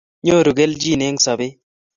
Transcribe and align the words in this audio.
nyoru 0.25 0.51
kelchin 0.57 1.01
eng 1.07 1.19
sobet 1.25 1.53